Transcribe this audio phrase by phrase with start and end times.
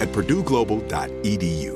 [0.00, 1.75] at purdueglobal.edu.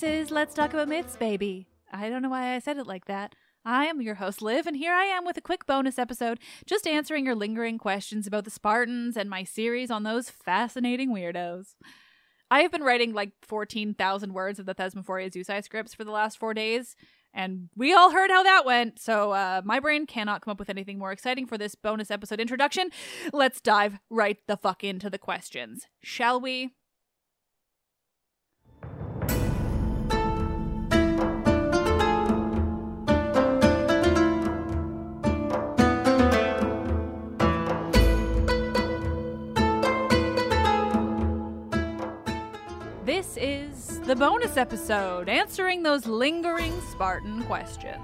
[0.00, 1.66] This is Let's Talk About Myths, baby.
[1.92, 3.34] I don't know why I said it like that.
[3.66, 6.86] I am your host, Liv, and here I am with a quick bonus episode just
[6.86, 11.74] answering your lingering questions about the Spartans and my series on those fascinating weirdos.
[12.50, 16.54] I have been writing like 14,000 words of the Thesmophoriazusae scripts for the last four
[16.54, 16.96] days,
[17.34, 20.70] and we all heard how that went, so uh, my brain cannot come up with
[20.70, 22.88] anything more exciting for this bonus episode introduction.
[23.34, 26.70] Let's dive right the fuck into the questions, shall we?
[44.10, 47.94] the bonus episode answering those lingering Spartan questions.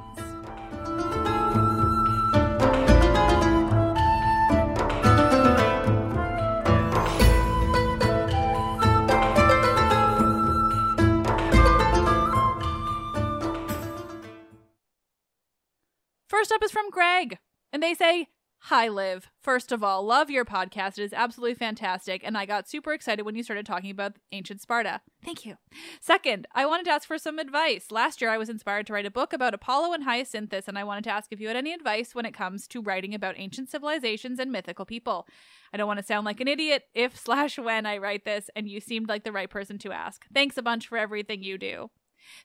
[16.29, 17.38] First up is from Greg,
[17.73, 19.31] and they say, Hi, Liv.
[19.43, 20.99] First of all, love your podcast.
[20.99, 24.61] It is absolutely fantastic, and I got super excited when you started talking about ancient
[24.61, 25.03] Sparta.
[25.25, 25.56] Thank you.
[26.00, 27.93] Second, I wanted to ask for some advice.
[27.93, 30.82] Last year, I was inspired to write a book about Apollo and Hyacinthus, and I
[30.82, 33.70] wanted to ask if you had any advice when it comes to writing about ancient
[33.70, 35.29] civilizations and mythical people.
[35.73, 38.69] I don't want to sound like an idiot if slash when I write this, and
[38.69, 40.26] you seemed like the right person to ask.
[40.35, 41.91] Thanks a bunch for everything you do.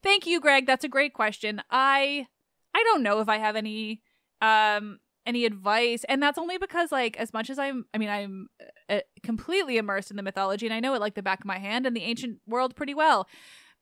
[0.04, 0.68] Thank you, Greg.
[0.68, 1.64] That's a great question.
[1.72, 2.28] I
[2.76, 4.04] I don't know if I have any
[4.40, 8.48] um any advice and that's only because like as much as i'm i mean i'm
[8.90, 11.60] uh, completely immersed in the mythology and i know it like the back of my
[11.60, 13.28] hand and the ancient world pretty well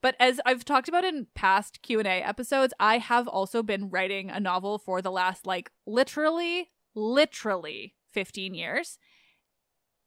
[0.02, 4.40] but as i've talked about in past q&a episodes i have also been writing a
[4.40, 8.98] novel for the last like literally literally 15 years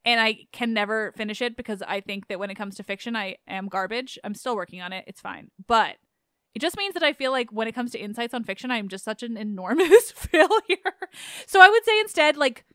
[0.05, 3.15] and i can never finish it because i think that when it comes to fiction
[3.15, 4.19] i am garbage.
[4.23, 5.05] I'm still working on it.
[5.07, 5.49] It's fine.
[5.67, 5.95] But
[6.55, 8.87] it just means that I feel like when it comes to insights on fiction, I'm
[8.87, 10.93] just such an enormous failure.
[11.47, 12.65] So I would say instead, like,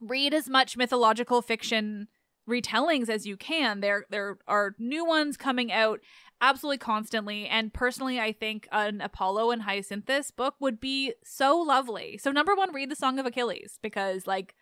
[0.00, 2.08] read as much mythological fiction
[2.48, 3.80] retellings as you can.
[3.80, 6.00] There there are new ones coming out
[6.40, 7.46] absolutely constantly.
[7.46, 12.18] And personally, I think an Apollo and Hyacinthus book would be so lovely.
[12.18, 14.54] So number one, read the Song of Achilles because like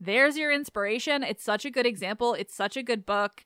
[0.00, 1.22] there's your inspiration.
[1.22, 2.34] It's such a good example.
[2.34, 3.44] It's such a good book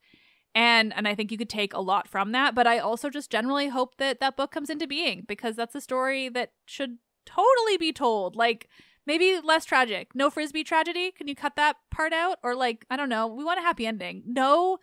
[0.57, 2.55] and and I think you could take a lot from that.
[2.55, 5.83] But I also just generally hope that that book comes into being because that's a
[5.83, 8.37] story that should totally be told.
[8.37, 8.69] Like
[9.07, 10.15] maybe less tragic.
[10.15, 11.11] No frisbee tragedy.
[11.11, 12.39] Can you cut that part out?
[12.43, 13.27] Or like I don't know.
[13.27, 14.23] We want a happy ending.
[14.27, 14.79] No,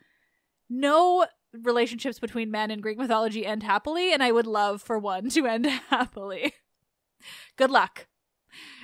[0.69, 5.29] no relationships between men in Greek mythology end happily, and I would love for one
[5.29, 6.53] to end happily.
[7.57, 8.05] Good luck.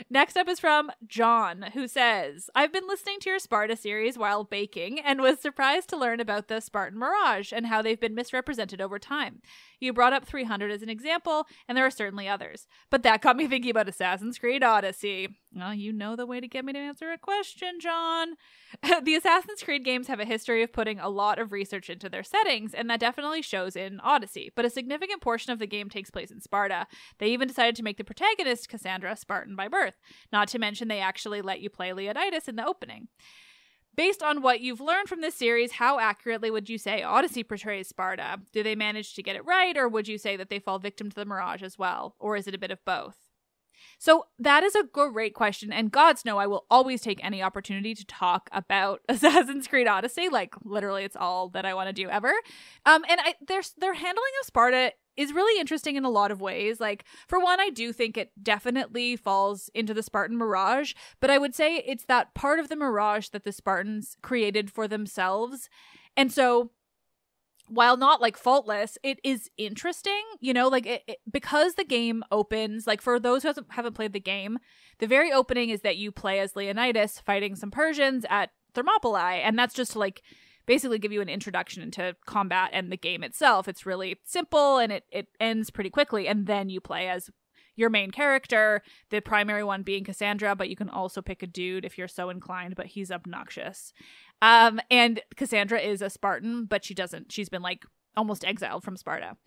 [0.09, 4.43] Next up is from John, who says, I've been listening to your Sparta series while
[4.43, 8.81] baking and was surprised to learn about the Spartan Mirage and how they've been misrepresented
[8.81, 9.41] over time.
[9.79, 12.67] You brought up 300 as an example, and there are certainly others.
[12.89, 15.37] But that got me thinking about Assassin's Creed Odyssey.
[15.55, 18.35] Well, you know the way to get me to answer a question, John.
[19.03, 22.23] the Assassin's Creed games have a history of putting a lot of research into their
[22.23, 24.51] settings, and that definitely shows in Odyssey.
[24.55, 26.85] But a significant portion of the game takes place in Sparta.
[27.17, 29.95] They even decided to make the protagonist, Kassandra, Spartan by birth.
[30.31, 33.09] Not to mention, they actually let you play Leonidas in the opening.
[33.93, 37.89] Based on what you've learned from this series, how accurately would you say Odyssey portrays
[37.89, 38.39] Sparta?
[38.53, 41.09] Do they manage to get it right, or would you say that they fall victim
[41.09, 42.15] to the mirage as well?
[42.17, 43.17] Or is it a bit of both?
[43.97, 47.93] So that is a great question, and God's know I will always take any opportunity
[47.95, 50.29] to talk about Assassin's Creed Odyssey.
[50.29, 52.31] Like literally, it's all that I want to do ever.
[52.85, 56.39] Um, and I their their handling of Sparta is really interesting in a lot of
[56.39, 56.79] ways.
[56.79, 61.37] Like, for one, I do think it definitely falls into the Spartan mirage, but I
[61.37, 65.69] would say it's that part of the mirage that the Spartans created for themselves.
[66.15, 66.71] And so,
[67.67, 72.23] while not like faultless, it is interesting, you know, like it, it, because the game
[72.31, 74.57] opens, like for those who haven't played the game,
[74.99, 79.59] the very opening is that you play as Leonidas fighting some Persians at Thermopylae, and
[79.59, 80.23] that's just like
[80.69, 83.67] basically give you an introduction into combat and the game itself.
[83.67, 86.27] It's really simple and it, it ends pretty quickly.
[86.27, 87.31] And then you play as
[87.75, 91.85] your main character, the primary one being Kassandra, but you can also pick a dude
[91.85, 93.93] if you're so inclined, but he's obnoxious.
[94.43, 97.83] Um, and Kassandra is a Spartan, but she doesn't, she's been like
[98.15, 99.37] almost exiled from Sparta.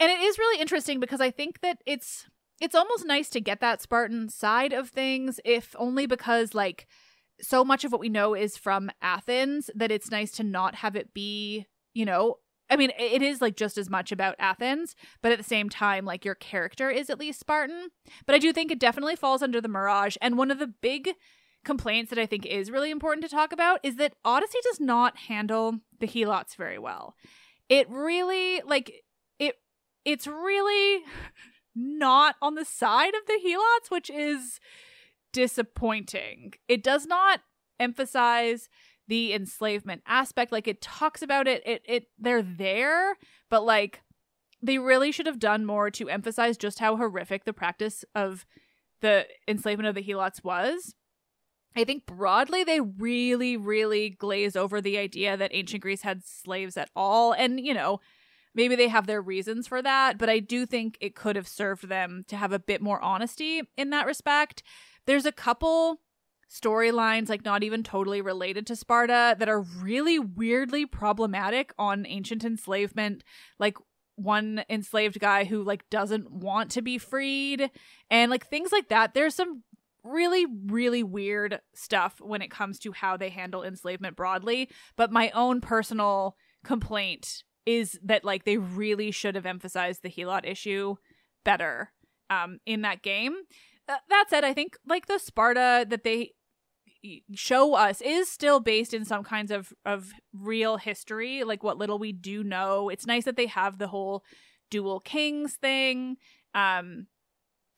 [0.00, 2.24] And it is really interesting because I think that it's
[2.60, 6.86] it's almost nice to get that Spartan side of things, if only because like
[7.40, 10.96] so much of what we know is from Athens that it's nice to not have
[10.96, 12.36] it be, you know,
[12.70, 16.04] I mean, it is like just as much about Athens, but at the same time,
[16.04, 17.90] like your character is at least Spartan.
[18.26, 20.16] But I do think it definitely falls under the Mirage.
[20.22, 21.10] And one of the big
[21.64, 25.18] complaints that I think is really important to talk about is that Odyssey does not
[25.28, 27.14] handle the Helots very well.
[27.68, 29.02] It really, like,
[29.38, 29.56] it,
[30.04, 31.02] it's really
[31.74, 34.58] not on the side of the Helots, which is
[35.34, 36.54] disappointing.
[36.68, 37.40] It does not
[37.78, 38.70] emphasize
[39.06, 40.52] the enslavement aspect.
[40.52, 43.16] Like it talks about it it it they're there
[43.50, 44.00] but like
[44.62, 48.46] they really should have done more to emphasize just how horrific the practice of
[49.02, 50.94] the enslavement of the helots was.
[51.76, 56.76] I think broadly they really really glaze over the idea that ancient greece had slaves
[56.76, 58.00] at all and you know
[58.54, 61.88] maybe they have their reasons for that but i do think it could have served
[61.88, 64.62] them to have a bit more honesty in that respect
[65.06, 66.00] there's a couple
[66.50, 72.44] storylines, like not even totally related to Sparta, that are really weirdly problematic on ancient
[72.44, 73.24] enslavement.
[73.58, 73.76] Like
[74.16, 77.70] one enslaved guy who like doesn't want to be freed
[78.10, 79.14] and like things like that.
[79.14, 79.62] There's some
[80.04, 85.30] really really weird stuff when it comes to how they handle enslavement broadly, but my
[85.30, 90.94] own personal complaint is that like they really should have emphasized the Helot issue
[91.44, 91.90] better
[92.30, 93.34] um in that game
[93.88, 96.32] Uh, that said, I think like the Sparta that they
[97.34, 101.98] show us is still based in some kinds of of real history like what little
[101.98, 102.88] we do know.
[102.88, 104.24] It's nice that they have the whole
[104.70, 106.16] dual kings thing.
[106.54, 107.08] Um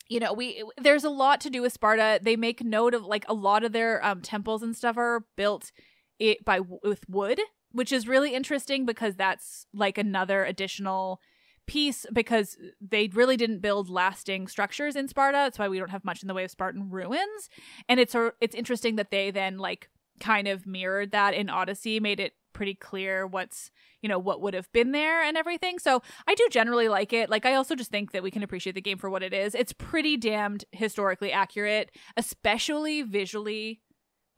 [0.09, 2.21] you know we there's a lot to do with sparta.
[2.23, 5.73] They make note of like a lot of their um temples and stuff are built
[6.21, 7.41] it by with wood
[7.73, 11.21] which is really interesting because that's like another additional
[11.67, 15.37] piece because they really didn't build lasting structures in Sparta.
[15.39, 17.49] That's why we don't have much in the way of Spartan ruins.
[17.89, 19.89] And it's it's interesting that they then like
[20.21, 23.71] kind of mirrored that in Odyssey, made it pretty clear what's
[24.01, 27.29] you know what would have been there and everything so i do generally like it
[27.29, 29.55] like i also just think that we can appreciate the game for what it is
[29.55, 33.83] it's pretty damned historically accurate especially visually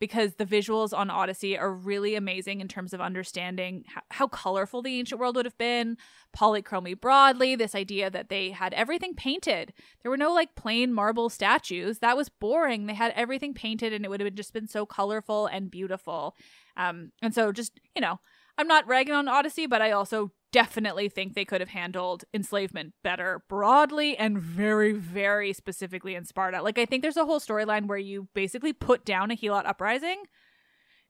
[0.00, 4.82] because the visuals on Odyssey are really amazing in terms of understanding how, how, colorful
[4.82, 5.96] the ancient world would have been,
[6.36, 9.72] polychromy broadly, this idea that they had everything painted.
[10.02, 11.98] There were no like plain marble statues.
[11.98, 12.86] That was boring.
[12.86, 16.36] They had everything painted and it would have just been so colorful and beautiful.
[16.76, 18.20] Um, and so just, you know,
[18.58, 22.94] I'm not ragging on Odyssey, but I also definitely think they could have handled enslavement
[23.04, 26.62] better broadly and very very specifically in Sparta.
[26.62, 30.24] Like I think there's a whole storyline where you basically put down a Helot uprising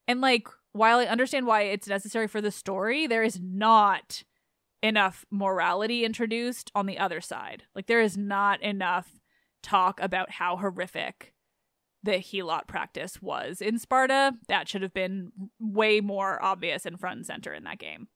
[0.08, 4.22] and like while I understand why it's necessary for the story, there is not
[4.82, 7.64] enough morality introduced on the other side.
[7.74, 9.20] Like there is not enough
[9.62, 11.34] talk about how horrific
[12.02, 14.34] the Helot practice was in Sparta.
[14.48, 18.08] That should have been way more obvious and front and center in that game.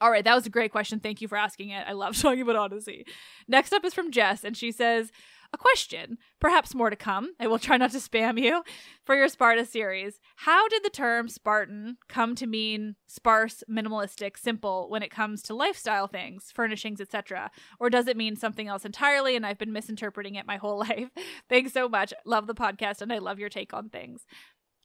[0.00, 0.98] All right, that was a great question.
[0.98, 1.84] Thank you for asking it.
[1.86, 3.06] I love talking about Odyssey.
[3.46, 5.12] Next up is from Jess, and she says,
[5.52, 7.32] a question, perhaps more to come.
[7.38, 8.62] I will try not to spam you
[9.04, 10.20] for your Sparta series.
[10.36, 15.54] How did the term Spartan come to mean sparse, minimalistic, simple when it comes to
[15.54, 17.50] lifestyle things, furnishings, etc.?
[17.78, 21.10] Or does it mean something else entirely and I've been misinterpreting it my whole life?
[21.48, 22.14] Thanks so much.
[22.24, 24.24] Love the podcast and I love your take on things.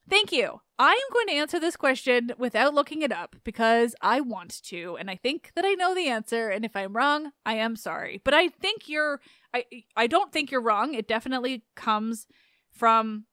[0.09, 0.61] Thank you.
[0.79, 4.95] I am going to answer this question without looking it up because I want to,
[4.99, 6.49] and I think that I know the answer.
[6.49, 8.21] And if I'm wrong, I am sorry.
[8.23, 9.19] But I think you're,
[9.53, 10.93] I, I don't think you're wrong.
[10.93, 12.27] It definitely comes
[12.71, 13.25] from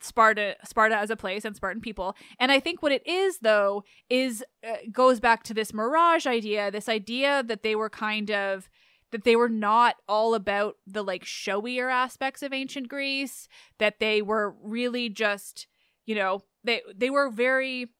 [0.00, 2.16] Sparta, Sparta as a place and Spartan people.
[2.38, 6.70] And I think what it is, though, is uh, goes back to this mirage idea,
[6.70, 8.68] this idea that they were kind of
[9.12, 13.48] that they were not all about the like showier aspects of ancient Greece,
[13.78, 15.66] that they were really just
[16.06, 17.90] you know they they were very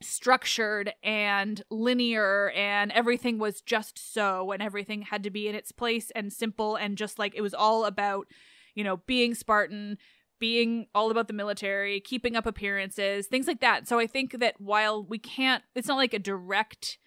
[0.00, 5.72] structured and linear and everything was just so and everything had to be in its
[5.72, 8.28] place and simple and just like it was all about
[8.74, 9.98] you know being spartan
[10.38, 13.88] being all about the military keeping up appearances things like that.
[13.88, 16.98] So i think that while we can't it's not like a direct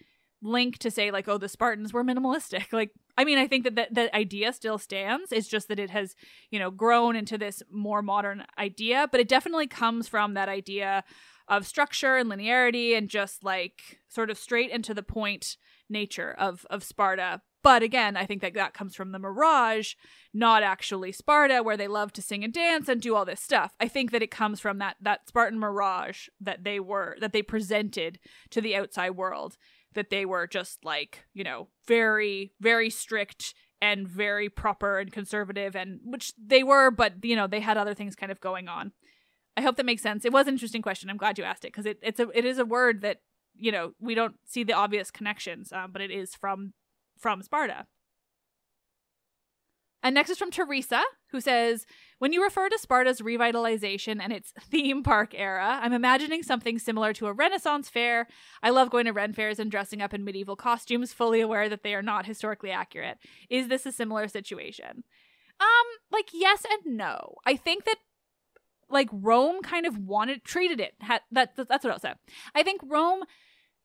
[0.42, 2.66] link to say like oh the spartans were minimalistic.
[2.72, 5.32] Like i mean i think that the, the idea still stands.
[5.32, 6.14] It's just that it has
[6.50, 11.04] you know grown into this more modern idea but it definitely comes from that idea
[11.48, 15.56] of structure and linearity and just like sort of straight and to the point
[15.88, 17.42] nature of of sparta.
[17.62, 19.94] But again i think that that comes from the mirage
[20.34, 23.72] not actually sparta where they love to sing and dance and do all this stuff.
[23.78, 27.42] I think that it comes from that that spartan mirage that they were that they
[27.42, 28.18] presented
[28.50, 29.56] to the outside world
[29.94, 35.74] that they were just like, you know, very, very strict and very proper and conservative
[35.74, 38.92] and which they were, but you know, they had other things kind of going on.
[39.56, 40.24] I hope that makes sense.
[40.24, 41.10] It was an interesting question.
[41.10, 43.20] I'm glad you asked it because it, it's a it is a word that
[43.54, 46.72] you know we don't see the obvious connections, um, but it is from
[47.18, 47.86] from Sparta.
[50.02, 51.86] And next is from Teresa, who says,
[52.18, 57.12] When you refer to Sparta's revitalization and its theme park era, I'm imagining something similar
[57.14, 58.26] to a Renaissance fair.
[58.62, 61.82] I love going to Ren fairs and dressing up in medieval costumes, fully aware that
[61.82, 63.18] they are not historically accurate.
[63.48, 65.04] Is this a similar situation?
[65.60, 67.36] Um, like, yes and no.
[67.46, 67.96] I think that
[68.90, 71.22] like Rome kind of wanted treated it that
[71.56, 72.12] that's what I'll say.
[72.54, 73.22] I think Rome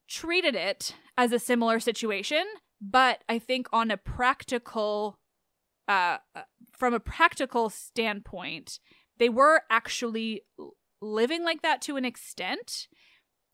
[0.08, 2.44] treated it as a similar situation,
[2.80, 5.18] but I think on a practical
[5.88, 6.18] uh,
[6.76, 8.78] from a practical standpoint,
[9.18, 10.42] they were actually
[11.00, 12.88] living like that to an extent.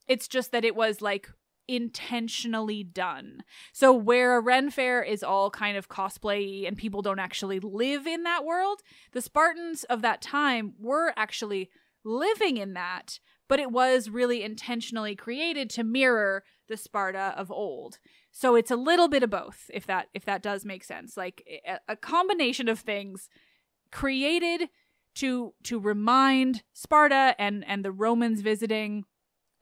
[0.09, 1.31] It's just that it was like
[1.67, 3.43] intentionally done.
[3.73, 8.07] So where a Ren Fair is all kind of cosplay and people don't actually live
[8.07, 8.81] in that world,
[9.13, 11.71] the Spartans of that time were actually
[12.05, 17.99] living in that, but it was really intentionally created to mirror the Sparta of old.
[18.31, 21.17] So it's a little bit of both, if that if that does make sense.
[21.17, 21.43] Like
[21.89, 23.29] a, combination of things
[23.93, 24.69] created
[25.17, 29.05] to to remind Sparta and and the Romans visiting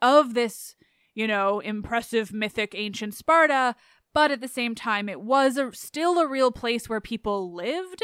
[0.00, 0.74] of this,
[1.14, 3.74] you know, impressive mythic ancient Sparta,
[4.14, 8.02] but at the same time it was a, still a real place where people lived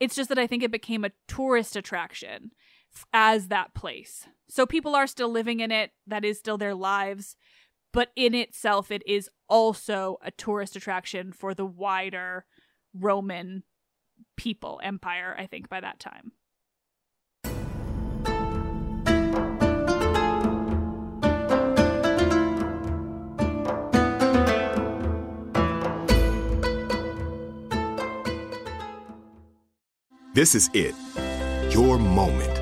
[0.00, 2.50] It's just that I think it became a tourist attraction
[3.12, 4.26] as that place.
[4.54, 7.36] So people are still living in it, that is still their lives,
[7.90, 12.44] but in itself, it is also a tourist attraction for the wider
[12.92, 13.62] Roman
[14.36, 16.32] people, empire, I think, by that time.
[30.34, 30.94] This is it.
[31.72, 32.61] Your moment.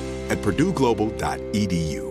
[0.31, 2.10] at purdueglobal.edu.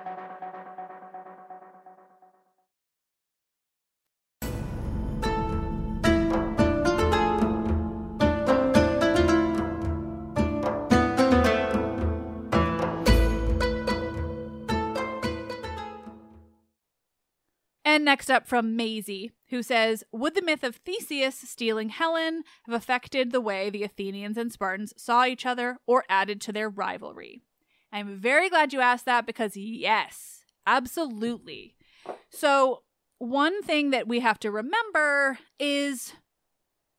[18.11, 23.31] Next up from Maisie, who says, Would the myth of Theseus stealing Helen have affected
[23.31, 27.41] the way the Athenians and Spartans saw each other or added to their rivalry?
[27.89, 31.75] I'm very glad you asked that because, yes, absolutely.
[32.29, 32.83] So,
[33.17, 36.11] one thing that we have to remember is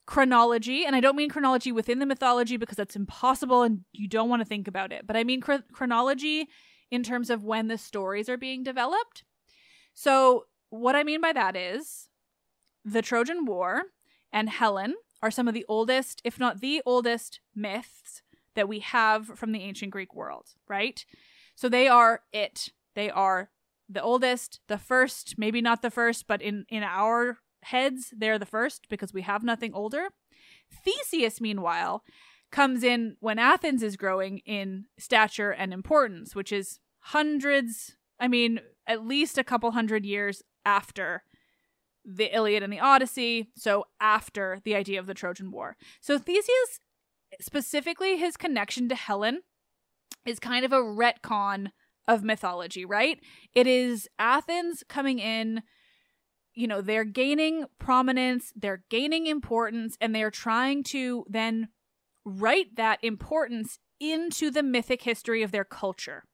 [0.07, 0.87] chronology.
[0.87, 4.41] And I don't mean chronology within the mythology because that's impossible and you don't want
[4.41, 6.49] to think about it, but I mean chro- chronology
[6.91, 9.25] in terms of when the stories are being developed.
[9.93, 12.09] So, what I mean by that is
[12.83, 13.83] the Trojan War
[14.33, 18.23] and Helen are some of the oldest, if not the oldest, myths
[18.55, 21.05] that we have from the ancient Greek world, right?
[21.55, 22.71] So they are it.
[22.95, 23.51] They are
[23.87, 28.47] the oldest, the first, maybe not the first, but in in our heads, they're the
[28.47, 30.09] first because we have nothing older.
[30.85, 32.03] Theseus, meanwhile,
[32.51, 38.61] comes in when Athens is growing in stature and importance, which is hundreds, I mean,
[38.87, 41.25] at least a couple hundred years after
[42.05, 45.77] the Iliad and the Odyssey, so after the idea of the Trojan War.
[46.01, 46.81] So Theseus,
[47.41, 49.43] specifically his connection to Helen,
[50.27, 51.71] is kind of a retcon
[52.09, 53.21] of mythology, right?
[53.55, 55.63] It is Athens coming in,
[56.55, 61.69] you know, they're gaining prominence, they're gaining importance, and they're trying to then
[62.25, 66.25] write that importance into the mythic history of their culture.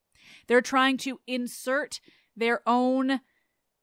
[0.47, 2.01] They're trying to insert
[2.35, 3.21] their own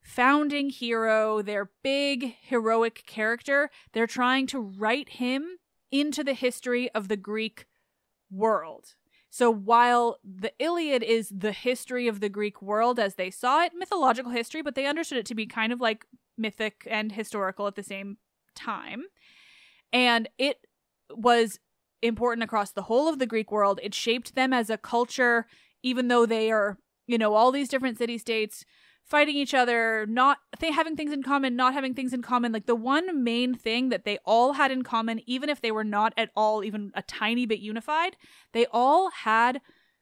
[0.06, 3.72] founding hero, their big heroic character.
[3.92, 5.58] They're trying to write him
[5.92, 7.66] into the history of the Greek
[8.30, 8.94] world.
[9.32, 13.74] So while the Iliad is the history of the Greek world as they saw it,
[13.76, 16.06] mythological history, but they understood it to be kind of like
[16.38, 18.18] mythic and historical at the same
[18.56, 19.06] time.
[19.92, 20.68] And it
[21.10, 21.60] was
[22.04, 23.80] important across the whole of the Greek world.
[23.82, 25.48] It shaped them as a culture,
[25.82, 28.66] even though they are, you know, all these different city states
[29.06, 32.52] fighting each other, not they having things in common, not having things in common.
[32.52, 35.84] Like the one main thing that they all had in common, even if they were
[35.84, 38.18] not at all even a tiny bit unified,
[38.52, 39.62] they all had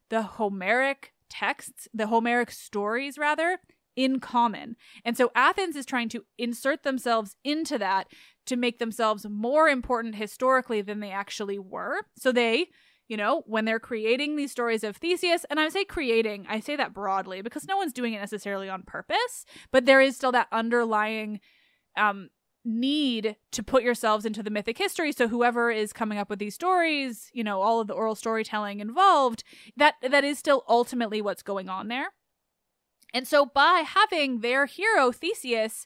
[0.10, 3.60] the Homeric texts, the Homeric stories rather,
[3.96, 4.76] in common.
[5.04, 8.08] And so Athens is trying to insert themselves into that
[8.46, 11.98] to make themselves more important historically than they actually were.
[12.18, 12.68] So they
[13.08, 16.76] you know, when they're creating these stories of Theseus, and I say creating, I say
[16.76, 20.48] that broadly because no one's doing it necessarily on purpose, but there is still that
[20.52, 21.40] underlying
[21.98, 22.30] um,
[22.66, 25.12] need to put yourselves into the mythic history.
[25.12, 28.80] So whoever is coming up with these stories, you know, all of the oral storytelling
[28.80, 29.44] involved,
[29.76, 32.14] that that is still ultimately what's going on there.
[33.14, 35.86] And so by having their hero Theseus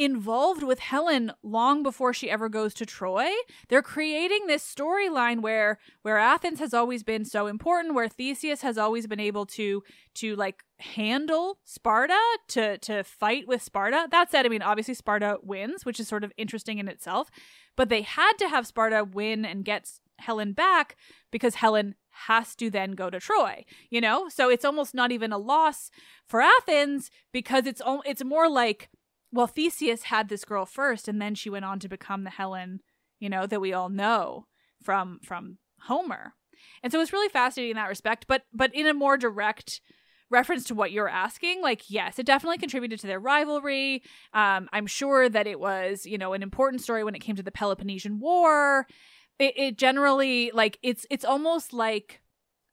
[0.00, 3.28] involved with Helen long before she ever goes to Troy.
[3.68, 8.78] They're creating this storyline where where Athens has always been so important, where Theseus has
[8.78, 9.82] always been able to
[10.14, 14.08] to like handle Sparta, to to fight with Sparta.
[14.10, 17.30] That said, I mean obviously Sparta wins, which is sort of interesting in itself,
[17.76, 19.86] but they had to have Sparta win and get
[20.18, 20.96] Helen back
[21.30, 21.94] because Helen
[22.26, 24.28] has to then go to Troy, you know?
[24.28, 25.90] So it's almost not even a loss
[26.26, 28.88] for Athens because it's it's more like
[29.32, 32.80] well, Theseus had this girl first, and then she went on to become the Helen,
[33.18, 34.46] you know, that we all know
[34.82, 36.34] from from Homer.
[36.82, 39.80] And so it's really fascinating in that respect, but but in a more direct
[40.30, 44.02] reference to what you're asking, like yes, it definitely contributed to their rivalry.
[44.32, 47.42] Um, I'm sure that it was, you know, an important story when it came to
[47.42, 48.86] the Peloponnesian War.
[49.38, 52.20] It, it generally like it's it's almost like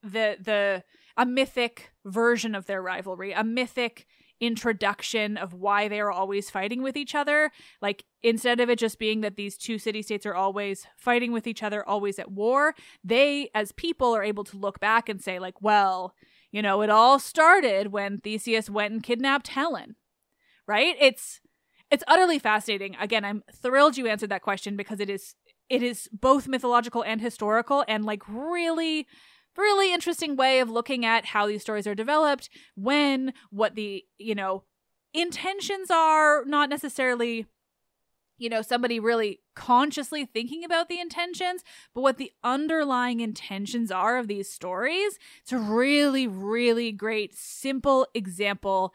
[0.04, 0.84] the the
[1.18, 4.06] a mythic version of their rivalry, a mythic
[4.40, 7.52] introduction of why they are always fighting with each other.
[7.82, 11.48] Like instead of it just being that these two city states are always fighting with
[11.48, 15.40] each other, always at war, they as people are able to look back and say,
[15.40, 16.14] like, well,
[16.52, 19.96] you know, it all started when Theseus went and kidnapped Helen.
[20.68, 20.96] Right?
[21.00, 21.40] It's
[21.90, 22.96] it's utterly fascinating.
[23.00, 25.36] Again, I'm thrilled you answered that question because it is
[25.70, 29.08] it is both mythological and historical and like really
[29.58, 34.36] really interesting way of looking at how these stories are developed, when, what the, you
[34.36, 34.64] know,
[35.14, 37.48] intentions are, not necessarily
[38.38, 44.18] you know, somebody really consciously thinking about the intentions, but what the underlying intentions are
[44.18, 45.18] of these stories.
[45.42, 48.94] It's a really, really great, simple example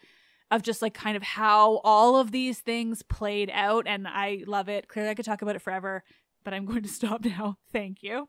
[0.51, 3.87] of just like kind of how all of these things played out.
[3.87, 4.87] And I love it.
[4.87, 6.05] Clearly, I could talk about it forever,
[6.45, 7.59] but I'm going to stop now.
[7.73, 8.29] Thank you.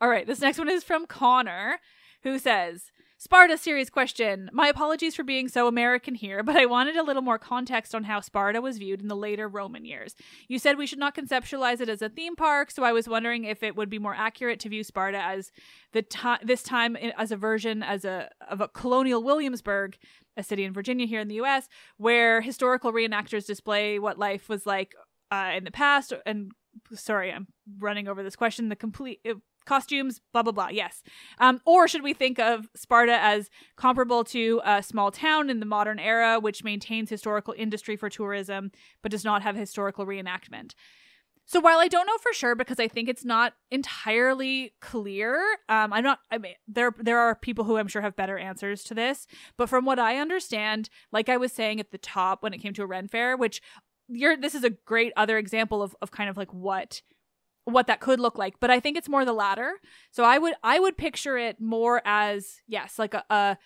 [0.00, 1.80] All right, this next one is from Connor,
[2.22, 4.50] who says, Sparta series question.
[4.52, 8.04] My apologies for being so American here, but I wanted a little more context on
[8.04, 10.14] how Sparta was viewed in the later Roman years.
[10.48, 13.44] You said we should not conceptualize it as a theme park, so I was wondering
[13.44, 15.50] if it would be more accurate to view Sparta as
[15.92, 19.96] the time this time as a version as a of a colonial Williamsburg,
[20.36, 24.66] a city in Virginia here in the US, where historical reenactors display what life was
[24.66, 24.94] like
[25.30, 26.52] uh, in the past and
[26.92, 27.46] sorry, I'm
[27.78, 28.68] running over this question.
[28.68, 29.20] The complete
[29.66, 30.68] costumes, blah blah blah.
[30.68, 31.02] Yes.
[31.38, 35.66] Um, or should we think of Sparta as comparable to a small town in the
[35.66, 38.70] modern era, which maintains historical industry for tourism
[39.02, 40.74] but does not have historical reenactment?
[41.48, 45.92] So while I don't know for sure because I think it's not entirely clear, um,
[45.92, 46.18] I'm not.
[46.30, 49.28] I mean, there there are people who I'm sure have better answers to this.
[49.56, 52.72] But from what I understand, like I was saying at the top when it came
[52.74, 53.62] to a Ren Fair, which
[54.08, 57.00] you're this is a great other example of of kind of like what
[57.66, 59.74] what that could look like but i think it's more the latter.
[60.10, 63.58] So i would i would picture it more as yes like a a,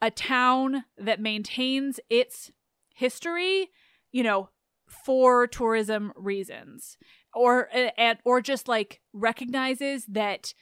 [0.00, 2.52] a town that maintains its
[2.94, 3.70] history
[4.12, 4.50] you know
[4.88, 6.96] for tourism reasons.
[7.34, 10.54] Or and or just like recognizes that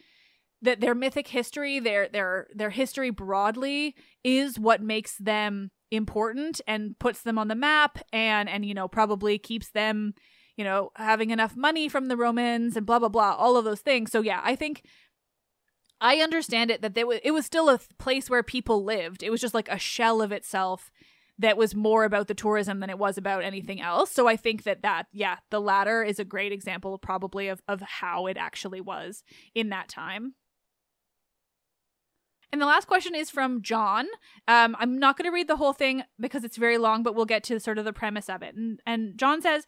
[0.62, 3.94] that their mythic history their their their history broadly
[4.24, 8.88] is what makes them important and puts them on the map and and you know
[8.88, 10.12] probably keeps them
[10.56, 13.80] you know having enough money from the romans and blah blah blah all of those
[13.80, 14.82] things so yeah i think
[16.00, 19.54] i understand it that it was still a place where people lived it was just
[19.54, 20.90] like a shell of itself
[21.38, 24.62] that was more about the tourism than it was about anything else so i think
[24.64, 28.80] that that yeah the latter is a great example probably of of how it actually
[28.80, 29.22] was
[29.54, 30.34] in that time
[32.52, 34.06] and the last question is from John.
[34.46, 37.24] Um, I'm not going to read the whole thing because it's very long, but we'll
[37.24, 38.54] get to sort of the premise of it.
[38.54, 39.66] And, and John says,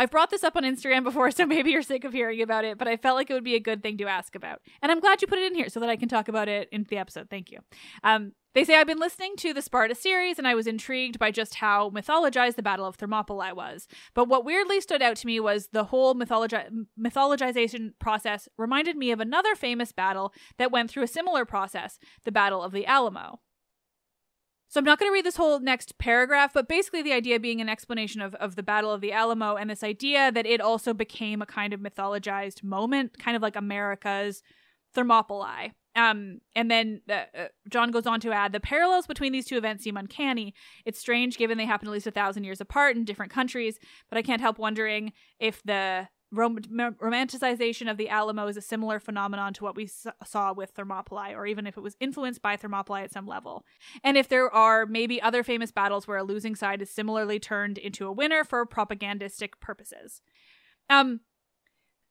[0.00, 2.78] I've brought this up on Instagram before, so maybe you're sick of hearing about it,
[2.78, 4.62] but I felt like it would be a good thing to ask about.
[4.80, 6.70] And I'm glad you put it in here so that I can talk about it
[6.72, 7.28] in the episode.
[7.28, 7.58] Thank you.
[8.02, 11.30] Um, they say I've been listening to the Sparta series and I was intrigued by
[11.30, 13.86] just how mythologized the Battle of Thermopylae was.
[14.14, 19.10] But what weirdly stood out to me was the whole mythologi- mythologization process reminded me
[19.10, 23.40] of another famous battle that went through a similar process, the Battle of the Alamo.
[24.70, 27.60] So I'm not going to read this whole next paragraph, but basically the idea being
[27.60, 30.94] an explanation of, of the Battle of the Alamo and this idea that it also
[30.94, 34.44] became a kind of mythologized moment, kind of like America's
[34.94, 35.72] Thermopylae.
[35.96, 39.56] Um, and then uh, uh, John goes on to add the parallels between these two
[39.56, 40.54] events seem uncanny.
[40.84, 43.76] It's strange given they happen at least a thousand years apart in different countries,
[44.08, 48.98] but I can't help wondering if the rom- romanticization of the Alamo is a similar
[48.98, 49.88] phenomenon to what we
[50.24, 53.64] saw with Thermopylae, or even if it was influenced by Thermopylae at some level.
[54.04, 57.78] And if there are maybe other famous battles where a losing side is similarly turned
[57.78, 60.22] into a winner for propagandistic purposes.
[60.88, 61.20] Um,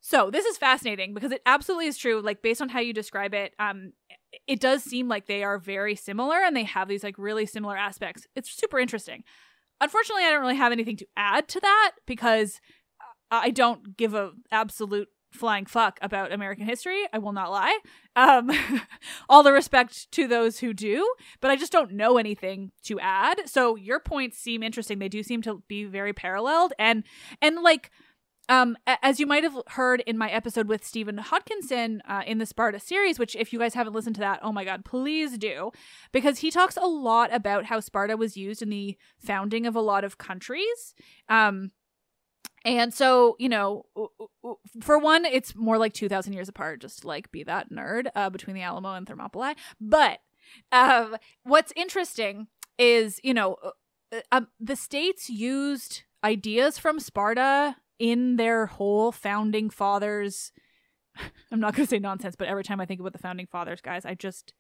[0.02, 2.22] so this is fascinating because it absolutely is true.
[2.22, 3.94] Like based on how you describe it, um,
[4.48, 7.76] it does seem like they are very similar and they have these like really similar
[7.76, 8.26] aspects.
[8.36, 9.24] It's super interesting.
[9.82, 12.60] Unfortunately, I don't really have anything to add to that because
[13.32, 17.04] I don't give a absolute flying fuck about American history.
[17.14, 17.78] I will not lie.
[18.16, 18.52] Um,
[19.30, 21.08] all the respect to those who do,
[21.40, 23.48] but I just don't know anything to add.
[23.48, 25.00] So your points seem interesting.
[25.00, 27.04] They do seem to be very paralleled, and
[27.42, 27.92] and like
[28.50, 32.48] um, as you might have heard in my episode with Stephen Hodkinson uh, in the
[32.48, 35.70] Sparta series, which if you guys haven't listened to that, oh my god, please do,
[36.12, 39.82] because he talks a lot about how Sparta was used in the founding of a
[39.82, 40.96] lot of countries.
[41.30, 41.72] Um,
[42.66, 43.86] and so, you know,
[44.82, 48.30] for one, it's more like 2,000 years apart, just to like be that nerd uh,
[48.30, 49.56] between the Alamo and Thermopylae.
[49.80, 50.20] But
[50.72, 58.38] um, what's interesting is, you know, uh, um, the states used ideas from Sparta in
[58.38, 60.52] their whole founding fathers.
[61.52, 63.82] I'm not going to say nonsense, but every time I think about the founding fathers,
[63.82, 64.54] guys, I just.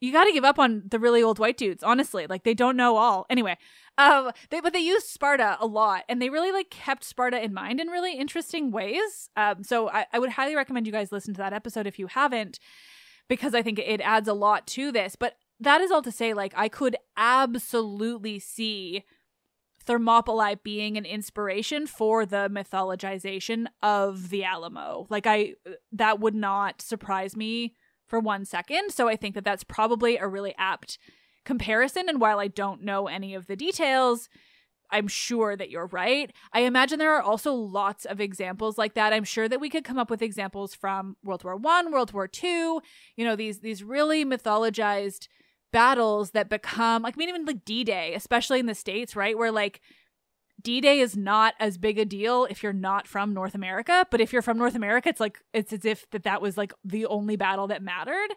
[0.00, 2.26] You got to give up on the really old white dudes, honestly.
[2.26, 3.26] Like they don't know all.
[3.28, 3.56] Anyway,
[3.98, 7.52] um, they but they used Sparta a lot, and they really like kept Sparta in
[7.52, 9.30] mind in really interesting ways.
[9.36, 12.06] Um, so I, I would highly recommend you guys listen to that episode if you
[12.06, 12.58] haven't,
[13.28, 15.16] because I think it adds a lot to this.
[15.16, 19.04] But that is all to say, like I could absolutely see
[19.84, 25.06] Thermopylae being an inspiration for the mythologization of the Alamo.
[25.10, 25.54] Like I
[25.92, 27.74] that would not surprise me
[28.10, 28.90] for one second.
[28.90, 30.98] So I think that that's probably a really apt
[31.44, 34.28] comparison and while I don't know any of the details,
[34.90, 36.32] I'm sure that you're right.
[36.52, 39.12] I imagine there are also lots of examples like that.
[39.12, 42.26] I'm sure that we could come up with examples from World War 1, World War
[42.26, 42.82] 2,
[43.16, 45.28] you know, these these really mythologized
[45.72, 49.38] battles that become like I mean even like D-Day, especially in the states, right?
[49.38, 49.80] Where like
[50.62, 54.32] D-Day is not as big a deal if you're not from North America, but if
[54.32, 57.36] you're from North America, it's like it's as if that that was like the only
[57.36, 58.30] battle that mattered.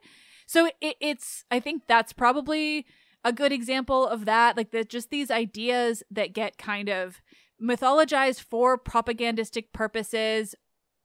[0.46, 2.86] So it, it's I think that's probably
[3.24, 7.22] a good example of that, like that just these ideas that get kind of
[7.62, 10.56] mythologized for propagandistic purposes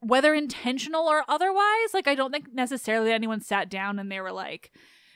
[0.01, 4.33] whether intentional or otherwise like i don't think necessarily anyone sat down and they were
[4.33, 4.71] like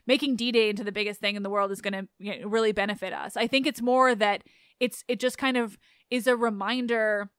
[0.06, 2.72] making d-day into the biggest thing in the world is going to you know, really
[2.72, 4.42] benefit us i think it's more that
[4.82, 5.78] it's it just kind of
[6.10, 7.30] is a reminder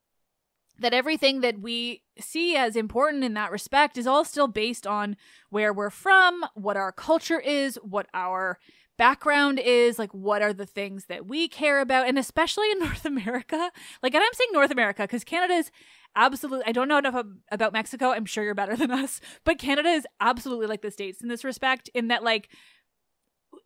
[0.80, 5.18] that everything that we see as important in that respect is all still based on
[5.50, 8.58] where we're from, what our culture is, what our
[8.98, 13.06] background is, like what are the things that we care about, and especially in North
[13.06, 13.72] America.
[14.02, 15.70] Like, and I'm saying North America because Canada is
[16.16, 18.12] absolutely, I don't know enough about Mexico.
[18.12, 21.44] I'm sure you're better than us, but Canada is absolutely like the States in this
[21.44, 22.50] respect, in that, like,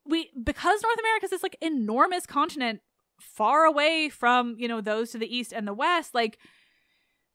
[0.03, 2.81] we, because North America is this like enormous continent
[3.19, 6.37] far away from, you know, those to the east and the west, like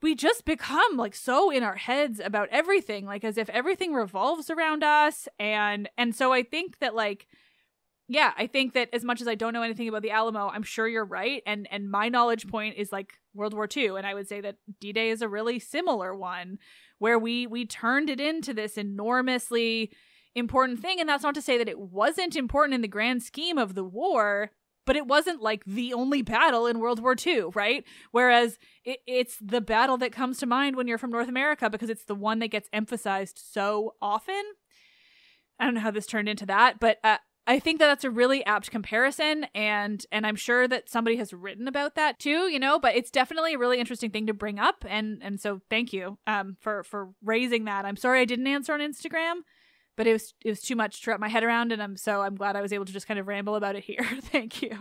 [0.00, 4.50] we just become like so in our heads about everything, like as if everything revolves
[4.50, 7.26] around us and and so I think that like
[8.08, 10.64] yeah, I think that as much as I don't know anything about the Alamo, I'm
[10.64, 11.42] sure you're right.
[11.46, 14.56] And and my knowledge point is like World War II, and I would say that
[14.80, 16.58] D-Day is a really similar one,
[16.98, 19.92] where we we turned it into this enormously
[20.34, 21.00] important thing.
[21.00, 23.84] And that's not to say that it wasn't important in the grand scheme of the
[23.84, 24.50] war,
[24.84, 27.84] but it wasn't like the only battle in World War II, right?
[28.10, 31.90] Whereas it, it's the battle that comes to mind when you're from North America because
[31.90, 34.42] it's the one that gets emphasized so often.
[35.58, 38.10] I don't know how this turned into that, but uh, I think that that's a
[38.10, 42.58] really apt comparison and and I'm sure that somebody has written about that too, you
[42.58, 45.92] know, but it's definitely a really interesting thing to bring up and and so thank
[45.92, 47.84] you um for for raising that.
[47.84, 49.40] I'm sorry I didn't answer on Instagram,
[50.02, 52.22] but it was it was too much to wrap my head around and I'm so
[52.22, 54.02] I'm glad I was able to just kind of ramble about it here.
[54.22, 54.76] thank you.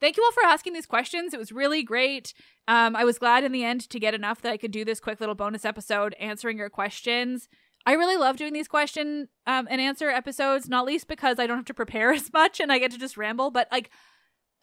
[0.00, 1.32] thank you all for asking these questions.
[1.32, 2.34] It was really great.
[2.66, 4.98] Um, I was glad in the end to get enough that I could do this
[4.98, 7.48] quick little bonus episode answering your questions.
[7.84, 11.56] I really love doing these question um, and answer episodes, not least because I don't
[11.56, 13.50] have to prepare as much and I get to just ramble.
[13.50, 13.90] But like,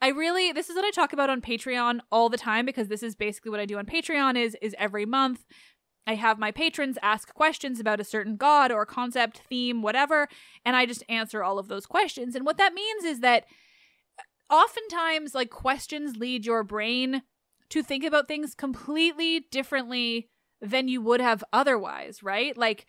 [0.02, 3.04] I really this is what I talk about on Patreon all the time because this
[3.04, 5.46] is basically what I do on Patreon is is every month
[6.08, 10.28] I have my patrons ask questions about a certain god or concept, theme, whatever,
[10.66, 12.36] and I just answer all of those questions.
[12.36, 13.46] And what that means is that
[14.50, 17.22] oftentimes like questions lead your brain
[17.70, 20.30] to think about things completely differently
[20.62, 22.58] than you would have otherwise, right?
[22.58, 22.88] Like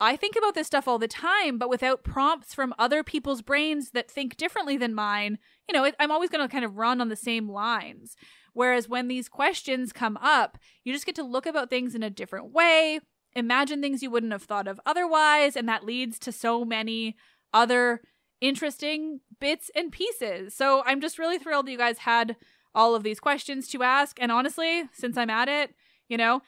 [0.00, 3.90] I think about this stuff all the time, but without prompts from other people's brains
[3.90, 5.38] that think differently than mine,
[5.68, 8.16] you know, I'm always going to kind of run on the same lines.
[8.52, 12.10] Whereas when these questions come up, you just get to look about things in a
[12.10, 13.00] different way,
[13.34, 17.16] imagine things you wouldn't have thought of otherwise, and that leads to so many
[17.52, 18.00] other
[18.40, 20.54] interesting bits and pieces.
[20.54, 22.36] So I'm just really thrilled that you guys had
[22.74, 24.18] all of these questions to ask.
[24.20, 25.74] And honestly, since I'm at it,
[26.08, 26.42] you know,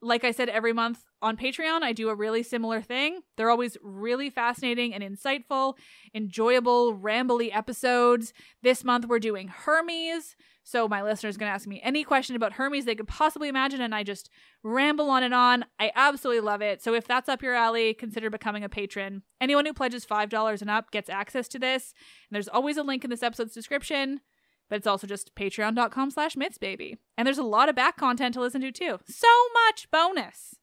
[0.00, 3.20] like I said, every month on Patreon, I do a really similar thing.
[3.36, 5.74] They're always really fascinating and insightful,
[6.14, 8.32] enjoyable, rambly episodes.
[8.62, 10.36] This month, we're doing Hermes.
[10.62, 13.80] So my listeners going to ask me any question about Hermes they could possibly imagine,
[13.80, 14.28] and I just
[14.62, 15.64] ramble on and on.
[15.80, 16.82] I absolutely love it.
[16.82, 19.22] So if that's up your alley, consider becoming a patron.
[19.40, 21.94] Anyone who pledges $5 and up gets access to this.
[22.28, 24.20] And there's always a link in this episode's description
[24.68, 26.96] but it's also just patreon.com slash mythsbaby.
[27.16, 28.98] And there's a lot of back content to listen to too.
[29.06, 29.28] So
[29.66, 30.56] much bonus.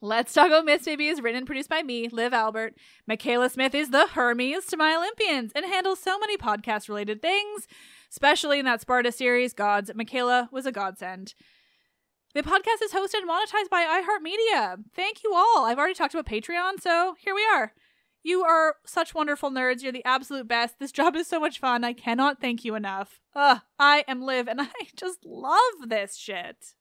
[0.00, 2.74] Let's Talk About Myths Baby is written and produced by me, Liv Albert.
[3.06, 7.66] Michaela Smith is the Hermes to my Olympians and handles so many podcast related things
[8.14, 9.90] especially in that Sparta series, Gods.
[9.92, 11.34] Michaela was a godsend.
[12.32, 14.84] The podcast is hosted and monetized by iHeartMedia.
[14.94, 15.64] Thank you all.
[15.64, 17.72] I've already talked about Patreon, so here we are.
[18.26, 19.82] You are such wonderful nerds.
[19.82, 20.78] You're the absolute best.
[20.78, 21.84] This job is so much fun.
[21.84, 23.20] I cannot thank you enough.
[23.36, 26.72] Ugh, I am Liv, and I just love this shit.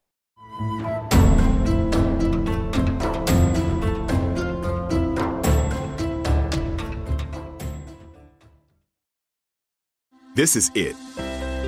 [10.35, 10.95] This is it.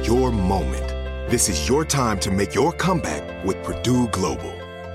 [0.08, 0.88] Your moment.
[1.30, 4.55] This is your time to make your comeback with Purdue Global.